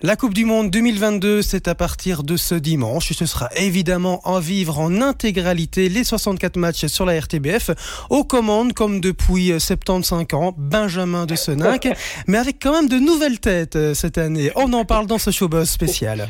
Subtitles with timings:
[0.00, 3.12] La Coupe du Monde 2022, c'est à partir de ce dimanche.
[3.12, 7.72] Ce sera évidemment en vivre en intégralité les 64 matchs sur la RTBF.
[8.08, 11.88] Aux commandes, comme depuis 75 ans, Benjamin de Seninck,
[12.28, 14.52] mais avec quand même de nouvelles têtes euh, cette année.
[14.54, 16.28] On en parle dans ce showbuzz spécial.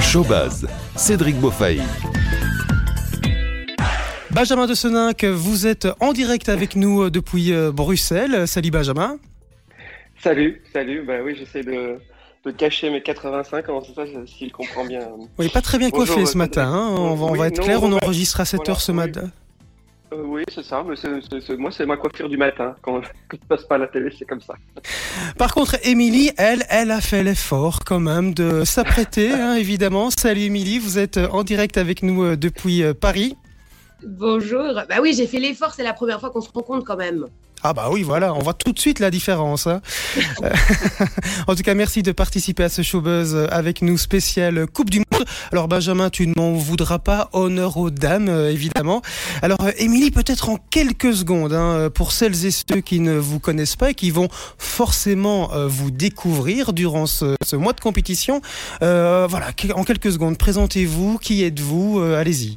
[0.00, 0.66] Showbuzz,
[0.96, 1.82] Cédric Beaufaille.
[4.32, 8.46] Benjamin de Seninck, vous êtes en direct avec nous euh, depuis euh, Bruxelles.
[8.46, 9.18] Salut Benjamin.
[10.22, 11.02] Salut, salut.
[11.04, 11.98] Bah oui, j'essaie de,
[12.44, 15.00] de, cacher mes 85 ans, c'est ça, s'il comprend bien.
[15.36, 16.68] Oui, pas très bien coiffé ce matin.
[16.72, 16.94] Hein.
[16.96, 19.30] On, va, on va, être clair, on enregistre à 7 h ce matin.
[20.12, 20.84] Euh, oui, c'est ça.
[20.86, 20.94] Mais
[21.56, 22.76] moi, c'est ma coiffure du matin.
[22.82, 23.02] Quand,
[23.32, 24.54] je ne passe pas à la télé, c'est comme ça.
[25.38, 30.10] Par contre, Émilie, elle, elle a fait l'effort quand même de s'apprêter, hein, évidemment.
[30.10, 33.36] Salut Émilie, vous êtes en direct avec nous depuis Paris.
[34.06, 34.74] Bonjour.
[34.88, 37.26] Bah oui, j'ai fait l'effort, c'est la première fois qu'on se rencontre quand même.
[37.62, 39.66] Ah bah oui, voilà, on voit tout de suite la différence.
[39.66, 39.82] Hein.
[41.46, 45.26] en tout cas, merci de participer à ce showbuzz avec nous spécial Coupe du Monde.
[45.52, 49.02] Alors Benjamin, tu ne m'en voudras pas, honneur aux dames, euh, évidemment.
[49.42, 53.40] Alors euh, Émilie, peut-être en quelques secondes, hein, pour celles et ceux qui ne vous
[53.40, 58.40] connaissent pas et qui vont forcément euh, vous découvrir durant ce, ce mois de compétition.
[58.80, 62.56] voilà, en quelques secondes, présentez-vous, qui êtes-vous, allez-y.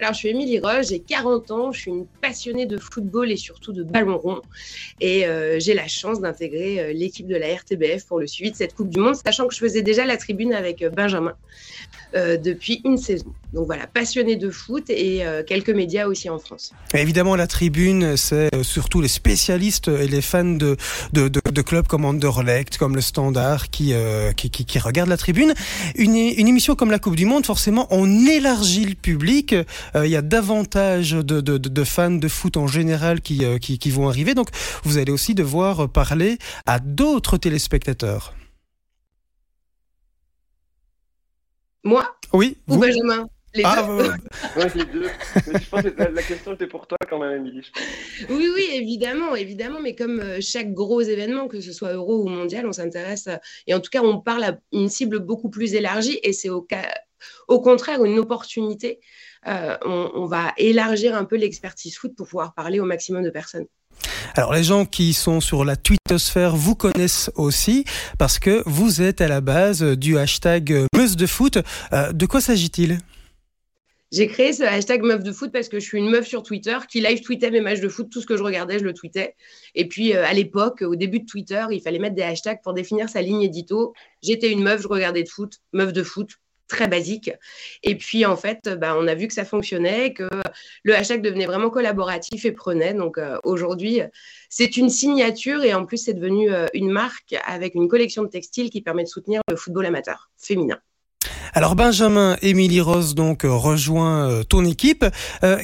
[0.00, 3.36] Alors, je suis Émilie Roche, j'ai 40 ans, je suis une passionnée de football et
[3.36, 4.40] surtout de ballon rond.
[5.00, 8.56] Et euh, j'ai la chance d'intégrer euh, l'équipe de la RTBF pour le suivi de
[8.56, 11.34] cette Coupe du Monde, sachant que je faisais déjà la tribune avec euh, Benjamin
[12.14, 13.32] depuis une saison.
[13.52, 16.72] Donc voilà, passionnée de foot et quelques médias aussi en France.
[16.94, 20.76] évidemment, la tribune, c'est surtout les spécialistes et les fans de,
[21.12, 23.94] de, de, clubs comme Anderlecht, comme le Standard, qui,
[24.36, 25.54] qui, qui, qui, regardent la tribune.
[25.96, 29.52] Une, une émission comme la Coupe du Monde, forcément, on élargit le public.
[29.52, 34.08] Euh, il y a davantage de, fans de foot en général euh, qui, qui, vont
[34.08, 34.34] arriver.
[34.34, 34.48] Donc,
[34.84, 38.34] vous allez aussi devoir parler à d'autres téléspectateurs.
[41.84, 42.56] Moi Oui.
[42.68, 44.74] Ou Benjamin les ah, deux.
[44.74, 45.08] les deux.
[45.34, 47.66] je pense que la, question était pour toi quand même, Émilie.
[48.28, 49.80] Oui, oui, évidemment, évidemment.
[49.80, 53.26] Mais comme euh, chaque gros événement, que ce soit euro ou mondial, on s'intéresse.
[53.66, 56.20] Et en tout cas, on parle à une cible beaucoup plus élargie.
[56.22, 59.00] Et c'est au contraire une opportunité
[59.46, 63.66] euh, on, va élargir un peu l'expertise foot pour pouvoir parler au maximum de personnes.
[64.34, 67.84] Alors les gens qui sont sur la twittosphère vous connaissent aussi
[68.18, 71.58] parce que vous êtes à la base du hashtag Meuse de foot.
[71.92, 72.98] Euh, de quoi s'agit-il?
[74.10, 76.78] J'ai créé ce hashtag meuf de foot parce que je suis une meuf sur Twitter
[76.88, 78.08] qui live tweetait mes matchs de foot.
[78.10, 79.34] Tout ce que je regardais, je le tweetais.
[79.74, 82.72] Et puis, euh, à l'époque, au début de Twitter, il fallait mettre des hashtags pour
[82.72, 83.92] définir sa ligne édito.
[84.22, 86.30] J'étais une meuf, je regardais de foot, meuf de foot
[86.68, 87.32] très basique.
[87.82, 90.28] Et puis, en fait, bah, on a vu que ça fonctionnait, que
[90.84, 92.94] le hashtag devenait vraiment collaboratif et prenait.
[92.94, 94.00] Donc, euh, aujourd'hui,
[94.48, 98.28] c'est une signature et en plus, c'est devenu euh, une marque avec une collection de
[98.28, 100.78] textiles qui permet de soutenir le football amateur féminin.
[101.54, 105.04] Alors Benjamin, Émilie Rose donc euh, rejoint ton équipe.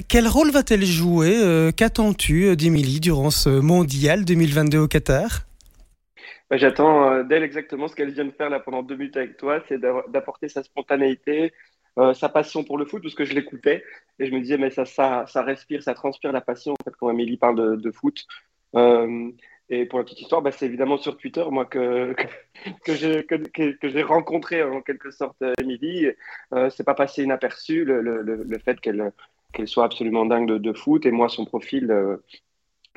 [0.08, 5.44] quel rôle va-t-elle jouer Qu'attends-tu d'Émilie durant ce mondial 2022 au Qatar?
[6.50, 9.36] Bah, j'attends euh, d'elle exactement ce qu'elle vient de faire là pendant deux minutes avec
[9.36, 11.52] toi, c'est d'apporter sa spontanéité,
[11.96, 13.84] euh, sa passion pour le foot, parce que je l'écoutais
[14.18, 17.36] et je me disais, mais ça, respire, ça transpire la passion en fait, quand Amélie
[17.36, 18.26] parle de, foot.
[18.74, 19.30] Euh,
[19.70, 22.14] et pour la petite histoire, bah, c'est évidemment sur Twitter, moi, que,
[22.84, 26.08] que, j'ai rencontré en quelque sorte Émilie.
[26.52, 29.12] Euh, c'est pas passé inaperçu le, fait qu'elle
[29.52, 31.06] qu'elle soit absolument dingue de, de, foot.
[31.06, 31.94] Et moi, son profil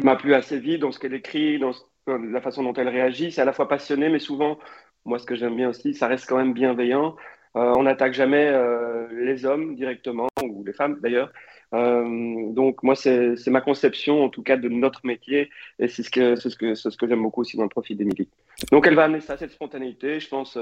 [0.03, 1.73] m'a plu assez vite dans ce qu'elle écrit, dans
[2.07, 3.31] la façon dont elle réagit.
[3.31, 4.57] C'est à la fois passionné, mais souvent,
[5.05, 7.15] moi, ce que j'aime bien aussi, ça reste quand même bienveillant.
[7.55, 11.31] Euh, on n'attaque jamais euh, les hommes directement, ou les femmes d'ailleurs.
[11.73, 15.49] Euh, donc, moi, c'est ma conception, en tout cas, de notre métier.
[15.79, 18.29] Et c'est ce que, ce que, ce que j'aime beaucoup aussi dans le profil d'Émilie.
[18.71, 20.19] Donc, elle va amener ça, cette spontanéité.
[20.19, 20.57] Je pense,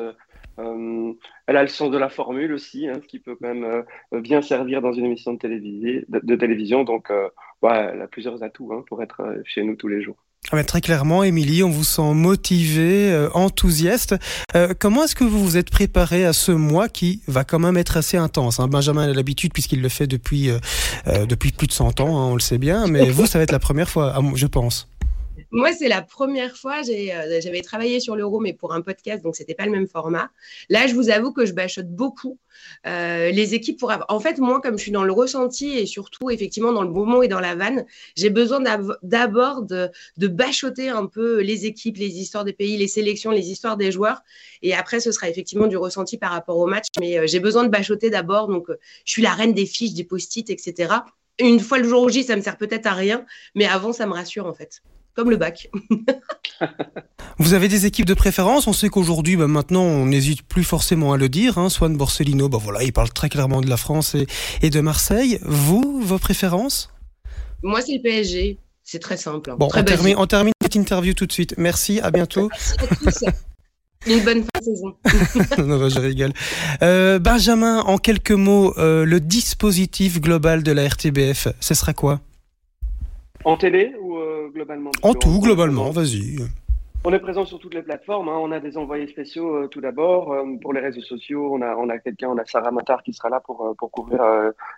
[0.57, 4.41] elle a le sens de la formule aussi, hein, ce qui peut quand même bien
[4.41, 6.83] servir dans une émission de, télévision.
[6.83, 7.09] Donc,
[7.61, 10.24] ouais, elle a plusieurs atouts hein, pour être chez nous tous les jours.
[10.51, 14.15] Ah très clairement, Émilie, on vous sent motivé, euh, enthousiaste.
[14.55, 17.77] Euh, comment est-ce que vous vous êtes préparé à ce mois qui va quand même
[17.77, 18.67] être assez intense hein?
[18.67, 22.35] Benjamin a l'habitude puisqu'il le fait depuis, euh, depuis plus de 100 ans, hein, on
[22.35, 24.87] le sait bien, mais vous, ça va être la première fois, je pense.
[25.51, 26.81] Moi, c'est la première fois.
[26.87, 30.29] Euh, j'avais travaillé sur l'euro, mais pour un podcast, donc c'était pas le même format.
[30.69, 32.39] Là, je vous avoue que je bachote beaucoup
[32.87, 33.93] euh, les équipes pour.
[34.09, 37.05] En fait, moi, comme je suis dans le ressenti et surtout effectivement dans le bon
[37.05, 37.85] mot et dans la vanne,
[38.15, 38.59] j'ai besoin
[39.03, 43.77] d'abord de, bachoter un peu les équipes, les histoires des pays, les sélections, les histoires
[43.77, 44.21] des joueurs.
[44.61, 46.87] Et après, ce sera effectivement du ressenti par rapport au match.
[46.99, 48.47] Mais euh, j'ai besoin de bachoter d'abord.
[48.47, 48.67] Donc,
[49.05, 50.93] je suis la reine des fiches, des post-it, etc.
[51.39, 54.13] Une fois le jour J, ça me sert peut-être à rien, mais avant, ça me
[54.13, 54.81] rassure en fait.
[55.15, 55.69] Comme le bac.
[57.37, 58.67] Vous avez des équipes de préférence?
[58.67, 61.57] On sait qu'aujourd'hui, bah, maintenant, on n'hésite plus forcément à le dire.
[61.57, 61.69] Hein.
[61.69, 64.15] Swan Borsellino, bah, voilà, il parle très clairement de la France
[64.61, 65.39] et, de Marseille.
[65.43, 66.93] Vous, vos préférences?
[67.63, 68.57] Moi, c'est le PSG.
[68.83, 69.51] C'est très simple.
[69.51, 69.55] Hein.
[69.57, 71.55] Bon, très on, termine, on termine cette interview tout de suite.
[71.57, 72.49] Merci, à bientôt.
[72.51, 73.35] Merci à tous.
[74.07, 74.95] Une bonne fin de saison.
[75.63, 76.31] non, bah, je rigole.
[76.83, 82.21] Euh, Benjamin, en quelques mots, euh, le dispositif global de la RTBF, ce sera quoi?
[83.45, 86.37] En télé ou euh, globalement En tout, globalement, vas-y.
[87.03, 88.29] On est présent sur toutes les plateformes.
[88.29, 88.37] Hein.
[88.39, 90.35] On a des envoyés spéciaux tout d'abord.
[90.61, 93.29] pour les réseaux sociaux, on a, on a quelqu'un, on a Sarah Matar qui sera
[93.29, 94.21] là pour, pour couvrir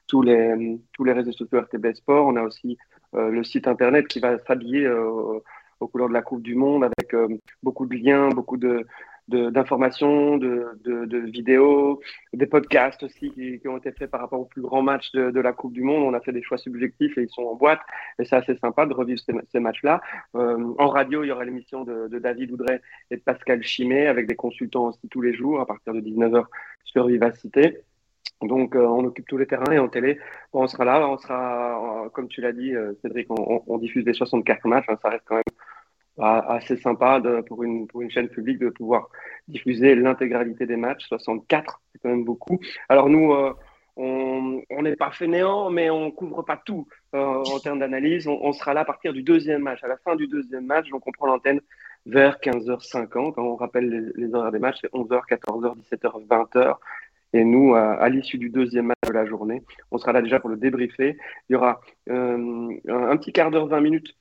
[0.07, 2.27] tous, les, tous les réseaux sociaux RTBF Sport.
[2.27, 2.77] On a aussi
[3.13, 7.15] le site internet qui va s'habiller aux couleurs de la Coupe du Monde avec
[7.63, 8.85] beaucoup de liens, beaucoup de,
[9.27, 11.99] d'informations, de, vidéos,
[12.33, 15.53] des podcasts aussi qui, ont été faits par rapport au plus grand match de, la
[15.53, 16.03] Coupe du Monde.
[16.03, 17.81] On a fait des choix subjectifs et ils sont en boîte.
[18.19, 20.01] Et c'est assez sympa de revivre ces, matchs-là.
[20.35, 22.79] Euh, en radio, il y aura l'émission de, David Oudray
[23.11, 26.45] et de Pascal Chimé avec des consultants aussi tous les jours à partir de 19h
[26.85, 27.79] sur Vivacité.
[28.41, 30.19] Donc, euh, on occupe tous les terrains et en télé,
[30.53, 34.13] on sera là, on sera, euh, comme tu l'as dit, Cédric, on, on, diffuse les
[34.13, 35.43] 64 matchs, hein, ça reste quand même
[36.19, 39.09] assez sympa pour, une, chaîne publique de pouvoir
[39.47, 41.07] diffuser l'intégralité des matchs.
[41.07, 42.59] 64, c'est quand même beaucoup.
[42.89, 43.53] Alors nous, euh,
[43.97, 48.27] on n'est pas fainéant, mais on couvre pas tout euh, en termes d'analyse.
[48.27, 50.89] On, sera là à partir du deuxième match, à la fin du deuxième match.
[50.89, 51.61] Donc on prend l'antenne
[52.05, 53.33] vers 15h50.
[53.37, 56.75] On rappelle les, horaires des matchs, c'est 11h, 14h, 17h, 20h.
[57.33, 59.61] Et nous, à, l'issue du deuxième match de la journée,
[59.91, 61.17] on sera là déjà pour le débriefer.
[61.49, 64.15] Il y aura euh, un petit quart d'heure, 20 minutes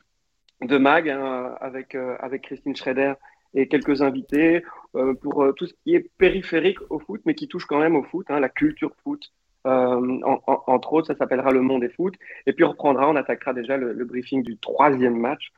[0.63, 3.15] de mag hein, avec, euh, avec Christine Schrader
[3.55, 4.65] et quelques invités
[4.95, 7.97] euh, pour euh, tout ce qui est périphérique au foot, mais qui touche quand même
[7.97, 9.33] au foot, hein, la culture foot.
[9.65, 12.15] entre autres, ça s'appellera le monde des foot.
[12.47, 15.53] Et puis on reprendra, on attaquera déjà le, briefing du troisième match.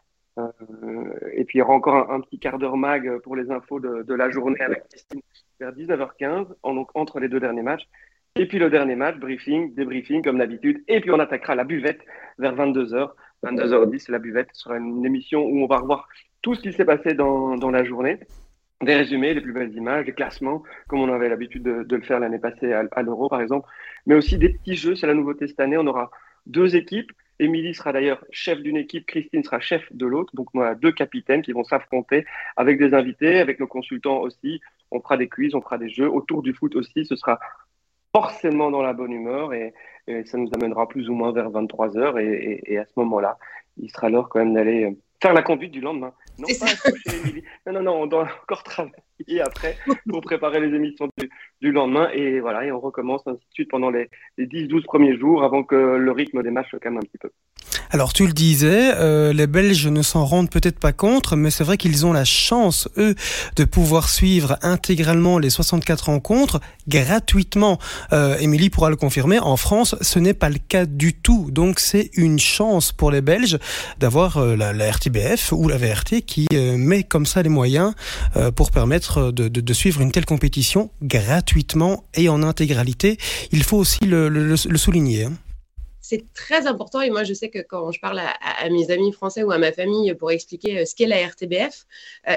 [1.33, 4.03] et puis il y aura encore un, petit quart d'heure mag pour les infos de,
[4.03, 5.21] de, la journée avec Christine
[5.61, 7.87] vers 19h15, en, donc entre les deux derniers matchs.
[8.37, 10.83] Et puis le dernier match, briefing, débriefing comme d'habitude.
[10.87, 12.01] Et puis on attaquera la buvette
[12.39, 13.11] vers 22h
[13.45, 16.09] 22h10, la buvette sera une émission où on va revoir
[16.43, 18.19] tout ce qui s'est passé dans, dans, la journée,
[18.83, 22.03] des résumés, les plus belles images, des classements, comme on avait l'habitude de, de, le
[22.03, 23.69] faire l'année passée à, à l'Euro, par exemple,
[24.07, 24.95] mais aussi des petits jeux.
[24.95, 25.79] C'est la nouveauté cette année.
[25.79, 26.11] On aura
[26.47, 27.11] deux équipes.
[27.41, 30.35] Émilie sera d'ailleurs chef d'une équipe, Christine sera chef de l'autre.
[30.35, 32.25] Donc, on a deux capitaines qui vont s'affronter
[32.57, 34.61] avec des invités, avec nos consultants aussi.
[34.91, 36.09] On fera des quiz, on fera des jeux.
[36.11, 37.39] Autour du foot aussi, ce sera
[38.15, 39.75] forcément dans la bonne humeur et,
[40.25, 43.37] ça nous amènera plus ou moins vers 23 heures et, et, à ce moment-là,
[43.77, 46.15] il sera l'heure quand même d'aller faire la conduite du lendemain.
[46.39, 46.67] Non pas
[47.67, 49.77] Non, non, non, on doit encore travailler après
[50.09, 51.29] pour préparer les émissions du,
[51.61, 55.19] du, lendemain et voilà, et on recommence ainsi de suite pendant les, les 10-12 premiers
[55.19, 57.31] jours avant que le rythme des matchs se calme un petit peu.
[57.91, 61.65] Alors tu le disais, euh, les Belges ne s'en rendent peut-être pas compte, mais c'est
[61.65, 63.15] vrai qu'ils ont la chance, eux,
[63.57, 67.79] de pouvoir suivre intégralement les 64 rencontres gratuitement.
[68.13, 71.51] Euh, Émilie pourra le confirmer, en France, ce n'est pas le cas du tout.
[71.51, 73.59] Donc c'est une chance pour les Belges
[73.99, 77.95] d'avoir euh, la, la, RTBF ou la VRT qui euh, met comme ça les moyens
[78.37, 83.17] euh, pour permettre de, suivre une telle compétition gratuitement et en intégralité.
[83.51, 85.25] Il faut aussi le, souligner.
[85.25, 85.33] Hein
[86.01, 87.03] c'est très important.
[87.03, 89.73] Et moi, je sais que quand je parle à, mes amis français ou à ma
[89.73, 91.87] famille pour expliquer euh, ce qu'est la RTBF,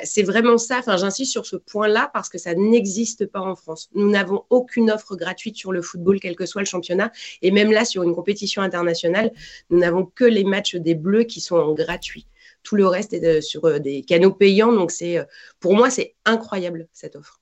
[0.03, 0.79] c'est vraiment ça.
[0.79, 3.89] Enfin, j'insiste sur ce point-là parce que ça n'existe pas en France.
[3.93, 7.11] Nous n'avons aucune offre gratuite sur le football, quel que soit le championnat.
[7.41, 9.31] Et même là, sur une compétition internationale,
[9.69, 12.25] nous n'avons que les matchs des Bleus qui sont en gratuit.
[12.63, 14.73] Tout le reste est euh, sur des canaux payants.
[14.73, 15.25] Donc, c'est,
[15.59, 17.41] pour moi, c'est incroyable cette offre.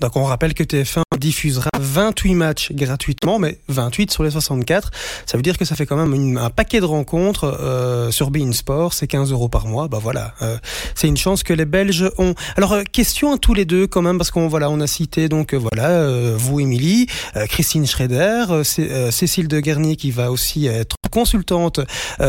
[0.00, 4.90] Donc on rappelle que TF1 diffusera 28 matchs gratuitement, mais 28 sur les 64.
[5.26, 8.52] Ça veut dire que ça fait quand même un paquet de rencontres euh, sur Bein
[8.52, 8.92] Sport.
[8.92, 9.88] C'est 15 euros par mois.
[9.88, 10.56] Bah voilà, euh,
[10.94, 12.34] c'est une chance que les Belges ont.
[12.56, 15.28] Alors euh, question à tous les deux quand même, parce qu'on voilà, on a cité
[15.28, 17.06] donc euh, voilà euh, vous, Émilie,
[17.48, 21.80] Christine Schrader, Cécile de Guernier qui va aussi être consultante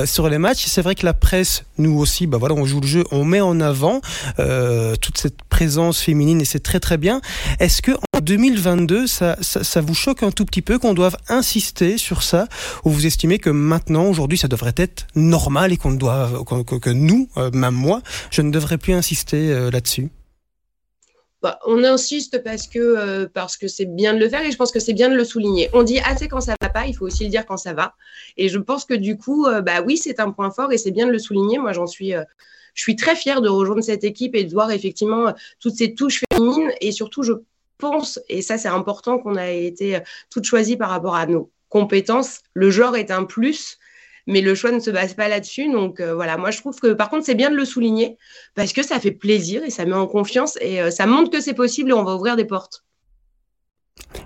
[0.05, 0.65] sur les matchs.
[0.67, 3.41] C'est vrai que la presse, nous aussi, bah voilà, on joue le jeu, on met
[3.41, 4.01] en avant
[5.01, 7.21] toute cette présence féminine et c'est très très bien.
[7.59, 11.17] Est-ce que en 2022, ça, ça, ça, vous choque un tout petit peu qu'on doive
[11.29, 12.47] insister sur ça,
[12.83, 16.89] ou vous estimez que maintenant, aujourd'hui, ça devrait être normal et qu'on doit, que, que,
[16.89, 18.01] nous, euh, même moi,
[18.31, 20.09] je ne devrais plus insister euh, là-dessus?
[21.41, 24.57] Bah, on insiste parce que euh, parce que c'est bien de le faire et je
[24.57, 25.69] pense que c'est bien de le souligner.
[25.73, 27.93] On dit assez quand ça va pas, il faut aussi le dire quand ça va.
[28.37, 30.91] Et je pense que du coup, euh, bah oui, c'est un point fort et c'est
[30.91, 31.57] bien de le souligner.
[31.57, 32.23] Moi, j'en suis euh,
[32.73, 36.23] je suis très fière de rejoindre cette équipe et de voir effectivement toutes ces touches
[36.33, 36.71] féminines.
[36.81, 37.33] Et surtout, je
[37.77, 39.99] pense, et ça c'est important, qu'on a été
[40.29, 42.39] toutes choisies par rapport à nos compétences.
[42.53, 43.77] Le genre est un plus,
[44.27, 45.71] mais le choix ne se base pas là-dessus.
[45.71, 48.17] Donc voilà, moi je trouve que par contre c'est bien de le souligner
[48.55, 51.53] parce que ça fait plaisir et ça met en confiance et ça montre que c'est
[51.53, 52.85] possible et on va ouvrir des portes.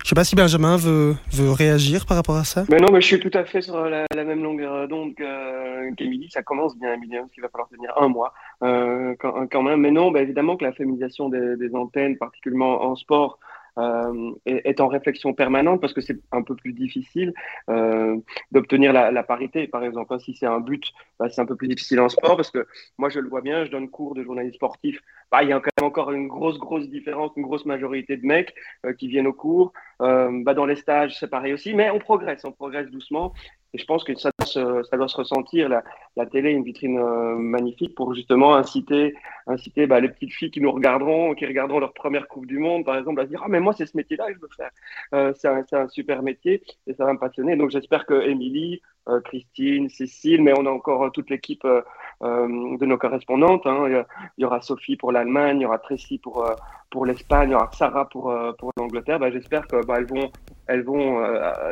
[0.03, 2.65] Je sais pas si Benjamin veut, veut réagir par rapport à ça.
[2.69, 6.29] Mais non, mais je suis tout à fait sur la, même longueur d'onde qu'Emilie.
[6.31, 9.81] ça commence bien, Emilie, parce qu'il va falloir tenir un mois euh, quand, même.
[9.81, 13.39] Mais non, bah, évidemment que la féminisation des, des antennes, particulièrement en sport,
[13.77, 17.33] euh, est, en réflexion permanente parce que c'est un peu plus difficile
[17.69, 18.17] euh,
[18.51, 20.13] d'obtenir la, parité, par exemple.
[20.13, 20.83] Hein, si c'est un but,
[21.19, 23.65] bah, c'est un peu plus difficile en sport parce que moi, je le vois bien,
[23.65, 24.99] je donne cours de journalisme sportif.
[25.31, 28.25] Bah, il y a quand même encore une grosse, grosse différence, une grosse majorité de
[28.25, 28.53] mecs
[28.85, 29.73] euh, qui viennent au cours.
[29.99, 33.33] Bah, dans les stages, c'est pareil aussi, mais on progresse, on progresse doucement.
[33.73, 35.69] Et je pense que ça doit se, ça doit se ressentir.
[35.69, 35.83] La,
[36.15, 39.13] la télé une vitrine euh, magnifique pour justement inciter,
[39.45, 42.83] inciter bah, les petites filles qui nous regarderont, qui regarderont leur première Coupe du Monde,
[42.83, 44.71] par exemple, à se dire Ah, mais moi, c'est ce métier-là que je veux faire.
[45.13, 47.55] Euh, c'est un, un, super métier et ça va me passionner.
[47.55, 51.81] Donc, j'espère que Émilie, euh, Christine, Cécile, mais on a encore euh, toute l'équipe euh,
[52.21, 53.65] de nos correspondantes.
[53.65, 54.05] Hein.
[54.37, 56.45] Il y aura Sophie pour l'Allemagne, il y aura Tracy pour,
[56.89, 59.19] pour l'Espagne, il y aura Sarah pour, pour l'Angleterre.
[59.19, 60.31] Bah, j'espère qu'elles bah, vont,
[60.67, 61.23] elles vont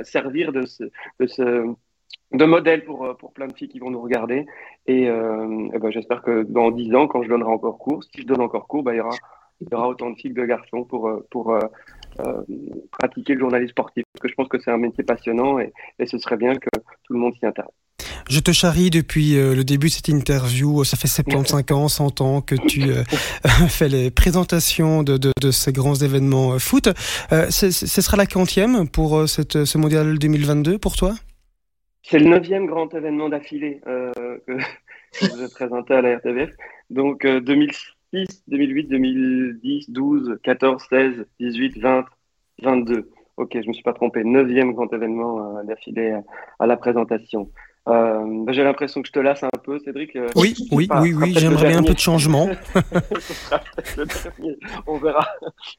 [0.04, 0.64] servir de
[1.20, 1.76] de
[2.32, 4.46] de modèle pour, euh, pour plein de filles qui vont nous regarder.
[4.86, 8.28] Et, euh, ben, j'espère que dans dix ans, quand je donnerai encore cours, si je
[8.28, 9.16] donne encore cours, il, y aura,
[9.62, 11.58] il y aura autant de filles que de garçons pour, euh, pour
[12.92, 14.04] pratiquer le journalisme sportif.
[14.14, 16.70] Parce que je pense que c'est un métier passionnant et, et, ce serait bien que
[17.04, 17.72] tout le monde s'y intéresse.
[18.30, 20.84] Je te charrie depuis le début de cette interview.
[20.84, 22.84] Ça fait 75 ans, 100 ans que tu
[23.70, 26.90] fais les présentations de, ces grands événements foot.
[27.30, 31.14] ce sera la quantième pour ce mondial 2022 pour toi?
[32.10, 34.14] C'est le neuvième grand événement d'affilée euh,
[34.48, 34.58] que,
[35.14, 36.52] je présenter à la RTBF.
[36.90, 42.06] Donc 2006, 2008, 2010, 12, 14, 16, 18, 20,
[42.64, 43.10] 22.
[43.36, 44.24] Ok, je me suis pas trompé.
[44.24, 46.18] Neuvième grand événement euh, d'affilée
[46.60, 47.52] à, la présentation.
[47.88, 50.16] Euh, bah, j'ai l'impression que je te lasse un peu, Cédric.
[50.16, 52.50] Euh, oui, oui, oui, oui, j'aimerais bien un peu de changement.
[54.88, 55.28] on verra.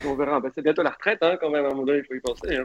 [0.06, 0.40] On verra.
[0.40, 1.64] Bah, c'est bientôt la retraite, hein, quand même.
[1.64, 2.56] À un moment donné, il faut y penser.
[2.56, 2.64] Hein.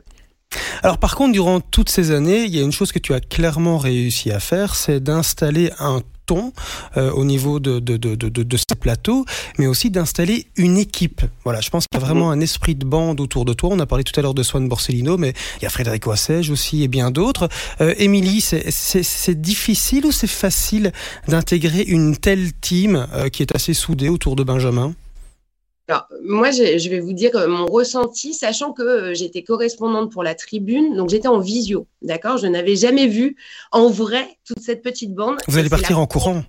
[0.81, 3.19] Alors par contre, durant toutes ces années, il y a une chose que tu as
[3.19, 6.53] clairement réussi à faire, c'est d'installer un ton
[6.97, 9.25] euh, au niveau de, de, de, de, de ces plateaux,
[9.57, 11.21] mais aussi d'installer une équipe.
[11.43, 13.69] Voilà, je pense qu'il y a vraiment un esprit de bande autour de toi.
[13.71, 16.49] On a parlé tout à l'heure de Swan Borsellino, mais il y a Frédéric Oissège
[16.49, 17.49] aussi et bien d'autres.
[17.81, 20.91] Euh, Émilie, c'est difficile ou c'est facile
[21.27, 24.93] d'intégrer une telle team euh, qui est assez soudée autour de Benjamin?
[25.89, 30.23] Alors, moi, je vais vous dire euh, mon ressenti, sachant que euh, j'étais correspondante pour
[30.23, 32.37] la tribune, donc j'étais en visio, d'accord?
[32.37, 33.35] Je n'avais jamais vu
[33.73, 35.39] en vrai toute cette petite bande.
[35.47, 36.43] Vous allez partir en courant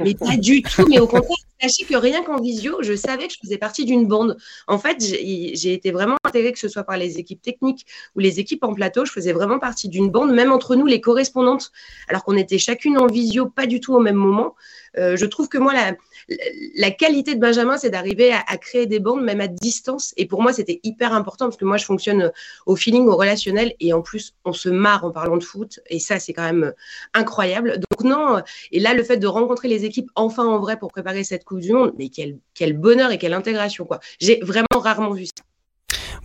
[0.00, 3.34] mais pas du tout, mais au contraire, sachez que rien qu'en visio, je savais que
[3.34, 4.36] je faisais partie d'une bande.
[4.68, 8.40] En fait, j'ai été vraiment intégrée, que ce soit par les équipes techniques ou les
[8.40, 11.72] équipes en plateau, je faisais vraiment partie d'une bande, même entre nous, les correspondantes,
[12.08, 14.54] alors qu'on était chacune en visio, pas du tout au même moment.
[14.98, 15.72] Euh, je trouve que moi,
[16.74, 20.14] la, qualité de Benjamin, c'est d'arriver à, créer des bandes, même à distance.
[20.16, 22.30] Et pour moi, c'était hyper important parce que moi, je fonctionne euh,
[22.66, 23.74] au feeling, au relationnel.
[23.80, 25.80] Et en plus, on se marre en parlant de foot.
[25.88, 26.72] Et ça, c'est quand même euh,
[27.14, 27.78] incroyable.
[27.90, 28.42] Donc, non.
[28.72, 31.60] Et là, le fait de rencontrer les équipes enfin en vrai pour préparer cette Coupe
[31.60, 34.00] du Monde, mais quel, quel bonheur et quelle intégration, quoi.
[34.18, 35.44] J'ai vraiment rarement vu ça.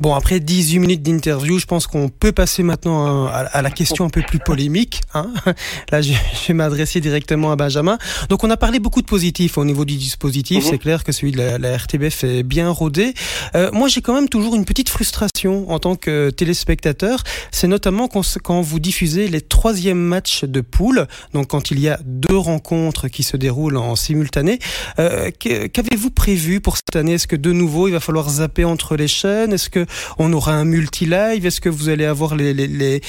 [0.02, 4.10] Bon, après 18 minutes d'interview, je pense qu'on peut passer maintenant à, la question un
[4.10, 5.02] peu plus polémique.
[5.14, 5.32] Hein
[5.92, 6.14] Là, je,
[6.48, 8.00] vais m'adresser directement à Benjamin.
[8.28, 10.66] Donc, on a parlé beaucoup de positifs au niveau du dispositif.
[10.66, 10.72] Mhm.
[10.72, 13.14] C'est clair que celui de la, RTBF est bien rodé.
[13.54, 17.22] Euh, moi, j'ai quand même toujours une petite frustration en tant que téléspectateur.
[17.52, 21.06] C'est notamment quand, quand vous diffusez les troisièmes matchs de poule,
[21.36, 24.58] donc quand il y a deux rencontres qui se déroulent en simultané.
[24.98, 27.14] Euh, Qu'avez-vous prévu pour cette année?
[27.14, 29.54] Est-ce que de nouveau, il va falloir zapper entre les chaînes?
[29.54, 29.86] Est-ce que
[30.18, 33.02] on aura un multi-live Est-ce que vous allez avoir les,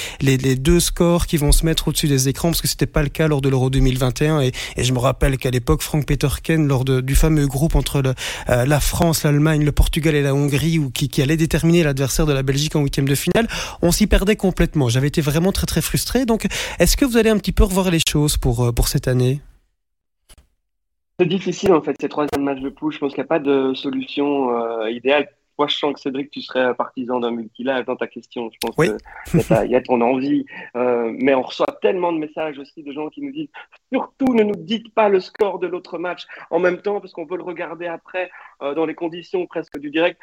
[0.56, 2.48] deux scores qui vont se mettre au-dessus des écrans?
[2.48, 4.40] Parce que c'était pas le cas lors de l'Euro 2021.
[4.40, 8.02] Et, je me rappelle qu'à l'époque, Frank Peterken, lors du fameux groupe entre
[8.48, 12.32] euh, la France, l'Allemagne, le Portugal et la Hongrie, ou qui, allait déterminer l'adversaire de
[12.32, 13.46] la Belgique en huitième de finale,
[13.80, 14.88] on s'y perdait complètement.
[14.88, 16.24] J'avais été vraiment très très frustré.
[16.24, 16.46] Donc,
[16.78, 19.40] est-ce que vous allez un petit peu revoir les choses pour, euh, cette année?
[21.18, 22.92] C'est difficile en fait ces troisième matchs de poule.
[22.92, 25.28] Je pense qu'il n'y a pas de solution euh, idéale
[25.62, 28.50] moi, je sens que Cédric, tu serais partisan d'un multilage dans ta question.
[28.52, 30.44] Je pense qu'il y, a ton envie.
[30.74, 33.48] Euh, mais on reçoit tellement de messages aussi de gens qui nous disent
[33.92, 37.26] surtout ne nous dites pas le score de l'autre match en même temps parce qu'on
[37.26, 38.28] veut le regarder après
[38.60, 40.18] euh, dans les conditions presque du direct.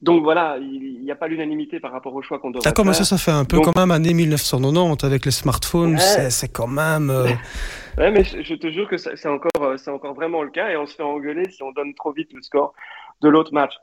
[0.00, 2.70] Donc voilà, il n'y a pas l'unanimité par rapport au choix qu'on doit faire.
[2.70, 5.98] D'accord, mais ça, ça fait un peu quand même année 1990 avec les smartphones.
[5.98, 7.10] C'est quand même.
[7.10, 7.24] Euh,
[7.98, 10.86] ouais, mais je, te jure que c'est encore, c'est encore vraiment le cas et on
[10.86, 12.74] se fait engueuler si on donne trop vite le score
[13.22, 13.74] de l'autre match.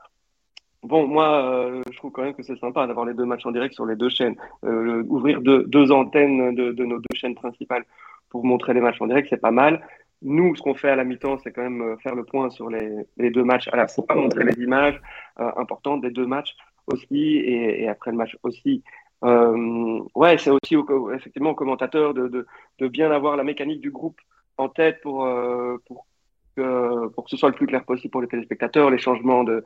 [0.82, 3.52] Bon, moi, euh, je trouve quand même que c'est sympa d'avoir les deux matchs en
[3.52, 4.36] direct sur les deux chaînes.
[4.64, 7.84] Euh, ouvrir deux, deux antennes de, de, nos deux chaînes principales
[8.30, 9.86] pour montrer les matchs en direct, c'est pas mal.
[10.22, 13.06] Nous, ce qu'on fait à la mi-temps, c'est quand même faire le point sur les,
[13.16, 13.68] les deux matchs.
[13.72, 15.00] Alors, faut pas montrer les images
[15.36, 16.54] importantes des deux matchs
[16.86, 18.82] aussi, et, et, après le match aussi.
[19.24, 22.46] Euh, ouais, c'est aussi au, effectivement au commentateur de, de,
[22.78, 24.20] de, bien avoir la mécanique du groupe
[24.56, 26.06] en tête pour, euh, pour,
[26.56, 29.64] que, pour que ce soit le plus clair possible pour les téléspectateurs, les changements de,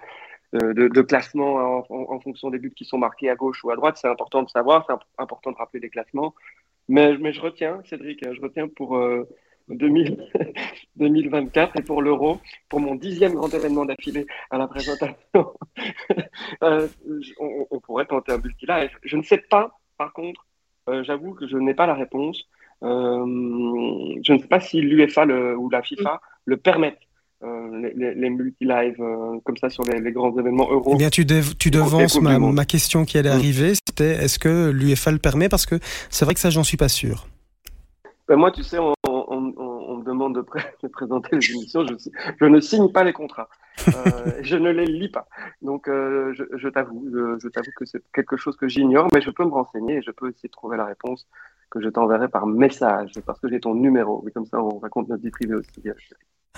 [0.53, 3.71] de, de classement en, en, en, fonction des buts qui sont marqués à gauche ou
[3.71, 6.35] à droite, c'est important de savoir, c'est important de rappeler des classements.
[6.89, 9.29] Mais, mais je retiens, Cédric, je retiens pour, euh,
[9.69, 10.29] 2000,
[10.97, 15.17] 2024 et pour l'Euro, pour mon dixième grand événement d'affilée à la présentation,
[16.63, 16.89] euh,
[17.39, 18.91] on, on, pourrait tenter un multi-live.
[19.03, 20.47] Je ne sais pas, par contre,
[20.89, 22.49] euh, j'avoue que je n'ai pas la réponse.
[22.83, 23.25] Euh,
[24.23, 25.27] je ne sais pas si l'UEFA
[25.57, 27.01] ou la FIFA le permettent.
[27.73, 30.93] Les, les multi-live euh, comme ça sur les, les, grands événements euro.
[30.95, 31.27] Eh bien, tu,
[31.59, 33.73] tu devances ma, ma, question qui allait arriver.
[33.75, 35.49] C'était est-ce que l'UEFA le permet?
[35.49, 35.77] Parce que
[36.11, 37.27] c'est vrai que ça, j'en suis pas sûr.
[38.29, 41.87] Ben moi, tu sais, on, on, on, me demande de, pré de, présenter les émissions.
[41.87, 41.95] Je,
[42.41, 43.49] je, ne signe pas les contrats.
[43.89, 45.29] Euh, je ne les lis pas.
[45.63, 49.31] Donc, euh, je, t'avoue, je, je t'avoue que c'est quelque chose que j'ignore, mais je
[49.31, 51.29] peux me renseigner et je peux essayer de trouver la réponse
[51.71, 54.25] que je t'enverrai par message parce que j'ai ton numéro.
[54.27, 55.83] Et comme ça, on raconte notre vie privée aussi.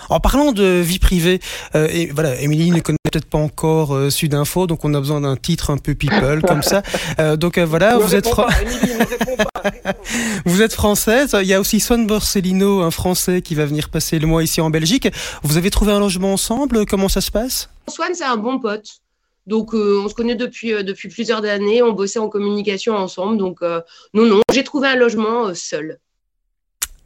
[0.09, 1.41] En parlant de vie privée,
[1.75, 5.21] euh, et voilà, Émilie ne connaît peut-être pas encore euh, Sudinfo, donc on a besoin
[5.21, 6.83] d'un titre un peu people comme ça.
[7.21, 8.97] Euh, donc euh, voilà, vous êtes, pas, Émilie,
[9.37, 9.93] pas,
[10.45, 11.37] vous êtes française.
[11.41, 14.61] Il y a aussi Swan Borsellino, un Français qui va venir passer le mois ici
[14.61, 15.09] en Belgique.
[15.43, 16.87] Vous avez trouvé un logement ensemble?
[16.87, 17.71] Comment ça se passe?
[17.89, 19.01] Swan, c'est un bon pote.
[19.49, 21.83] Donc, euh, on se connaît depuis, euh, depuis plusieurs années.
[21.83, 23.39] On bossait en communication ensemble.
[23.39, 23.81] Donc, euh,
[24.13, 25.99] non, non, j'ai trouvé un logement seul.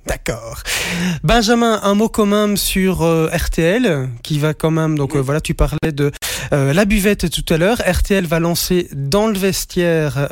[0.06, 0.62] D'accord.
[1.22, 5.40] Benjamin, un mot quand même sur euh, RTL, qui va quand même, donc euh, voilà,
[5.40, 6.10] tu parlais de
[6.52, 7.78] euh, la buvette tout à l'heure.
[7.86, 10.28] RTL va lancer dans le vestiaire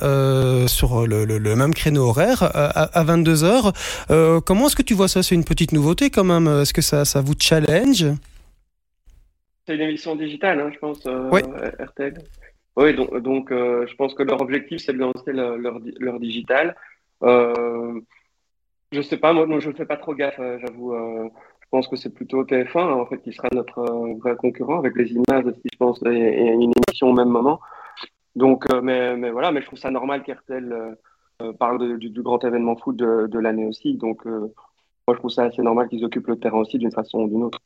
[0.66, 4.42] sur le, le, le, même créneau horaire à, à 22h.
[4.44, 5.22] comment est-ce que tu vois ça?
[5.22, 6.48] C'est une petite nouveauté quand même.
[6.48, 8.06] Est-ce que ça, ça vous challenge?
[9.66, 10.98] C'est une émission digitale, hein, je pense,
[11.30, 11.40] oui.
[11.78, 12.14] RTL.
[12.76, 16.75] Oui, donc, donc je pense que leur objectif, c'est de lancer leur, leur, leur digital.
[17.23, 18.00] Euh,
[18.92, 20.94] je sais pas, moi, je ne fais pas trop gaffe, euh, j'avoue.
[20.94, 21.28] Euh,
[21.60, 24.96] je pense que c'est plutôt TF1 en fait qui sera notre euh, vrai concurrent avec
[24.96, 27.60] les images aussi, je pense, et, une émission au même moment.
[28.34, 30.96] Donc, mais, voilà, mais je trouve ça normal qu'RTL
[31.58, 33.94] parle de, du, du, grand événement foot de, de l'année aussi.
[33.94, 34.50] Donc, moi
[35.08, 37.60] je trouve ça assez normal qu'ils occupent le terrain aussi d'une façon ou d'une autre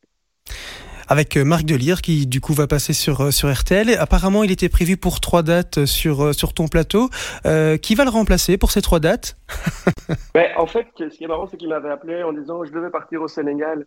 [1.09, 3.91] avec Marc Delire qui du coup va passer sur sur RTL.
[3.99, 7.09] Apparemment, il était prévu pour trois dates sur sur ton plateau.
[7.47, 9.37] Euh, qui va le remplacer pour ces trois dates?
[10.35, 12.91] Ben, En fait, ce qui est marrant, c'est qu'il m'avait appelé en disant je devais
[12.91, 13.87] partir au Sénégal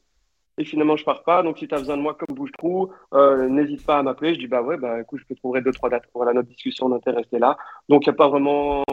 [0.58, 1.44] et finalement je pars pas.
[1.44, 4.34] Donc si tu as besoin de moi comme bouche-trou, euh, n'hésite pas à m'appeler.
[4.34, 6.06] Je dis bah ouais, bah écoute, je peux trouver deux trois dates.
[6.14, 7.58] Voilà, notre discussion d'intérêt là.
[7.90, 8.84] Donc il n'y a pas vraiment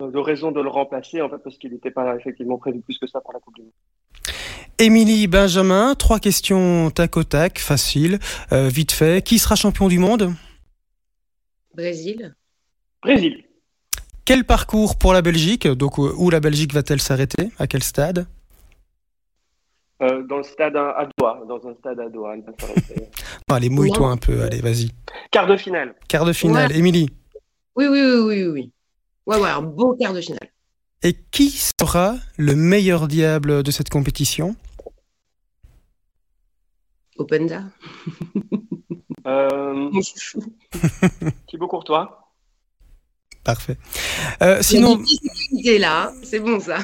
[0.00, 3.06] de raison de le remplacer en fait parce qu'il n'était pas effectivement prévu plus que
[3.06, 3.72] ça pour la Coupe du Monde.
[4.78, 8.18] Émilie Benjamin, trois questions tac au tac, facile,
[8.52, 9.24] euh, vite fait.
[9.24, 10.34] Qui sera champion du monde?
[11.74, 12.34] Brésil.
[13.02, 13.44] Brésil.
[14.26, 15.66] Quel parcours pour la Belgique?
[15.66, 17.50] Donc où la Belgique va-t-elle s'arrêter?
[17.58, 18.26] À quel stade?
[20.02, 22.34] Euh, Dans le stade à Doha, dans un stade à Doha.
[23.48, 24.90] allez, mouille-toi un peu, allez, vas-y.
[25.30, 25.94] Quart de finale.
[26.08, 26.78] Quart de finale, ouais.
[26.78, 27.08] Émilie?
[27.76, 28.72] Oui, oui, oui, oui, oui.
[29.26, 30.50] Ouais, ouais, un beau quart de finale.
[31.02, 34.54] Et qui sera le meilleur diable de cette compétition?
[37.18, 37.64] Openda.
[39.26, 39.90] euh...
[41.46, 42.26] Thibaut Courtois.
[43.44, 43.76] Parfait.
[44.42, 45.00] Euh, sinon.
[45.78, 46.78] là, c'est bon ça.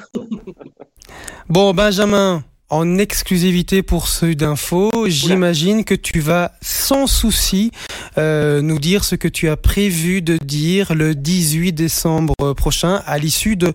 [1.48, 7.72] bon, Benjamin, en exclusivité pour ceux d'info, j'imagine que tu vas sans souci
[8.16, 13.18] euh, nous dire ce que tu as prévu de dire le 18 décembre prochain à
[13.18, 13.72] l'issue de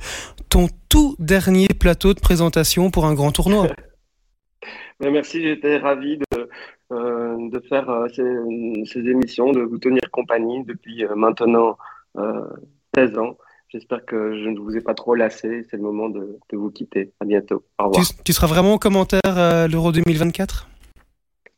[0.47, 3.67] ton tout dernier plateau de présentation pour un grand tournoi.
[4.99, 6.49] Merci, j'étais ravi de,
[6.91, 11.77] euh, de faire euh, ces, ces, émissions, de vous tenir compagnie depuis euh, maintenant
[12.95, 13.37] 16 ans.
[13.69, 15.65] J'espère que je ne vous ai pas trop lassé.
[15.69, 17.11] C'est le moment de, de, vous quitter.
[17.19, 17.63] À bientôt.
[17.77, 18.05] Au revoir.
[18.05, 20.67] Tu, tu seras vraiment au commentaire à l'Euro 2024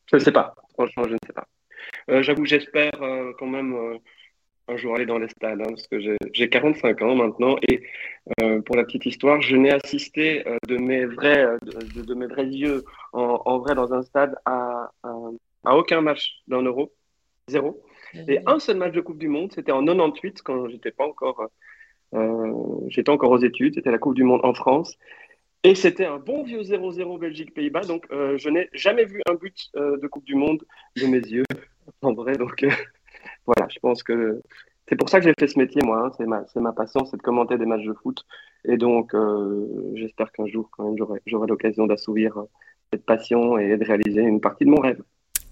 [0.07, 0.55] Je ne sais pas.
[0.73, 1.45] Franchement, je ne sais pas.
[2.21, 2.91] J'avoue, j'espère
[3.37, 3.99] quand même
[4.69, 5.99] un jour aller dans les stades, hein, parce que
[6.33, 7.57] j'ai 45 ans maintenant.
[7.69, 7.83] Et
[8.65, 12.83] pour la petite histoire, je n'ai assisté de, mes vrais, de, de, mes vrais yeux
[13.11, 15.15] en, en, vrai dans un stade à, à,
[15.65, 16.91] à aucun match d'un Euro.
[17.47, 17.81] Zéro.
[18.27, 21.49] Et un seul match de Coupe du Monde, c'était en 98, quand j'étais pas encore
[22.15, 24.97] euh, j'étais encore aux études, c'était la Coupe du Monde en France.
[25.63, 27.81] Et c'était un bon vieux 0-0 Belgique-Pays-Bas.
[27.81, 30.63] Donc, euh, je n'ai jamais vu un but euh, de Coupe du Monde
[30.95, 31.43] de mes yeux,
[32.01, 32.37] en vrai.
[32.37, 32.65] Donc,
[33.55, 34.41] voilà, je pense que
[34.87, 36.05] c'est pour ça que j'ai fait ce métier, moi.
[36.05, 36.11] Hein.
[36.17, 38.25] C'est ma, ma passion, c'est de commenter des matchs de foot.
[38.65, 42.43] Et donc, euh, j'espère qu'un jour, quand même, j'aurai l'occasion d'assouvir euh,
[42.91, 45.01] cette passion et de réaliser une partie de mon rêve.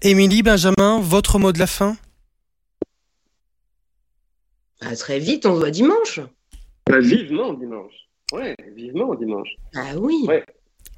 [0.02, 1.96] Émilie, Benjamin, votre mot de la fin?
[4.80, 6.20] Ah, Très vite, on se voit dimanche.
[6.88, 7.94] Bah, vivement dimanche.
[8.32, 9.50] Ouais, vivement dimanche.
[9.74, 10.24] Ah oui.
[10.26, 10.44] Ouais.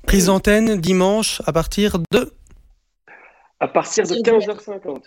[0.07, 2.33] Prise d'antenne dimanche à partir de
[3.61, 5.03] À partir de 15h50.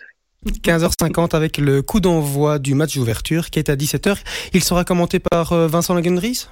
[0.50, 4.18] 15h50 avec le coup d'envoi du match d'ouverture qui est à 17h.
[4.52, 6.48] Il sera commenté par euh, Vincent Lagendries?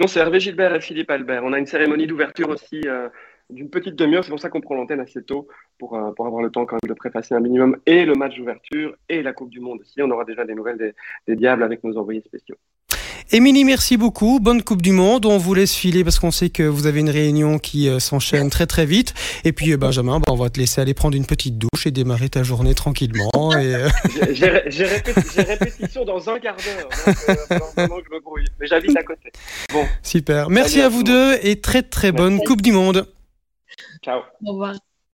[0.00, 1.42] Non, c'est Hervé Gilbert et Philippe Albert.
[1.44, 3.08] On a une cérémonie d'ouverture aussi euh,
[3.50, 4.24] d'une petite demi-heure.
[4.24, 6.88] C'est pour ça qu'on prend l'antenne assez tôt pour, euh, avoir le temps quand même
[6.88, 10.02] de préfacer un minimum et le match d'ouverture et la Coupe du Monde aussi.
[10.02, 10.94] On aura déjà des nouvelles
[11.26, 12.56] des Diables avec nos envoyés spéciaux.
[13.32, 14.38] Émilie, merci beaucoup.
[14.40, 15.26] Bonne Coupe du Monde.
[15.26, 18.50] On vous laisse filer parce qu'on sait que vous avez une réunion qui euh, s'enchaîne
[18.50, 19.14] très très vite.
[19.44, 21.90] Et puis euh, Benjamin, bah, on va te laisser aller prendre une petite douche et
[21.90, 23.30] démarrer ta journée tranquillement.
[23.58, 23.74] Et...
[23.74, 23.88] Euh,
[24.30, 27.58] j'ai répétition dans un quart d'heure.
[27.88, 28.04] Donc,
[28.60, 29.32] Mais j'habite à côté.
[29.72, 29.84] Bon.
[30.04, 30.48] Super.
[30.48, 33.08] Merci à vous deux et très très bonne Coupe du Monde.
[34.04, 34.20] Ciao.
[34.44, 34.76] Au revoir.